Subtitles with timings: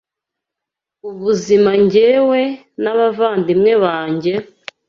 [1.09, 2.41] ubuzima njyewe
[2.83, 4.33] n’abavandimwe banjye,